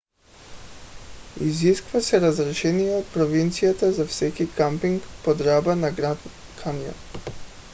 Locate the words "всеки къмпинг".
4.07-5.03